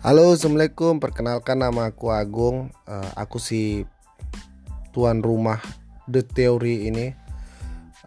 [0.00, 0.96] Halo, assalamualaikum.
[0.96, 2.72] Perkenalkan nama aku Agung.
[2.88, 3.84] Uh, aku si
[4.96, 5.60] tuan rumah
[6.08, 7.12] The Theory ini.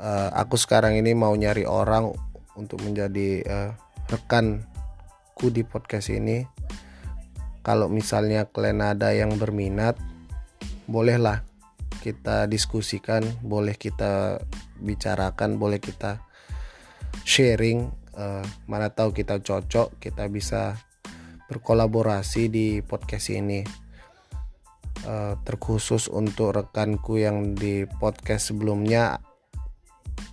[0.02, 2.10] Uh, aku sekarang ini mau nyari orang
[2.58, 3.70] untuk menjadi uh,
[4.10, 6.50] rekanku di podcast ini.
[7.62, 9.94] Kalau misalnya kalian ada yang berminat,
[10.90, 11.46] bolehlah
[12.02, 14.42] kita diskusikan, boleh kita
[14.82, 16.26] bicarakan, boleh kita
[17.22, 17.94] sharing.
[18.18, 20.74] Uh, mana tahu kita cocok, kita bisa
[21.54, 23.62] berkolaborasi di podcast ini.
[25.04, 29.20] Uh, terkhusus untuk rekanku yang di podcast sebelumnya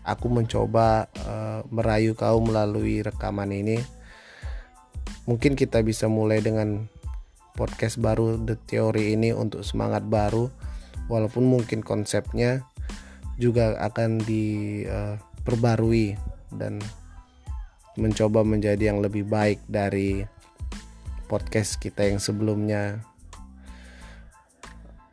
[0.07, 3.83] aku mencoba uh, merayu kau melalui rekaman ini.
[5.29, 6.89] Mungkin kita bisa mulai dengan
[7.59, 10.49] podcast baru The Theory ini untuk semangat baru.
[11.11, 12.63] Walaupun mungkin konsepnya
[13.37, 16.19] juga akan diperbarui uh,
[16.55, 16.79] dan
[17.99, 20.23] mencoba menjadi yang lebih baik dari
[21.31, 23.07] podcast kita yang sebelumnya.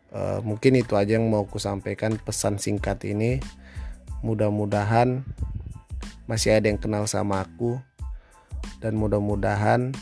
[0.10, 3.38] Uh, mungkin itu aja yang mau ku sampaikan pesan singkat ini.
[4.26, 5.22] Mudah-mudahan
[6.26, 7.78] masih ada yang kenal sama aku.
[8.82, 9.94] Dan mudah-mudahan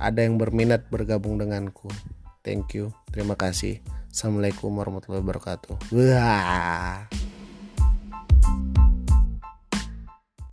[0.00, 1.92] ada yang berminat bergabung denganku.
[2.40, 2.96] Thank you.
[3.12, 3.84] Terima kasih.
[4.08, 5.92] Assalamualaikum warahmatullahi wabarakatuh.
[5.92, 7.21] Wah